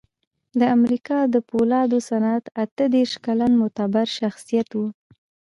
[0.59, 4.79] د امریکا د پولادو صنعت اته دېرش کلن معتبر شخصیت و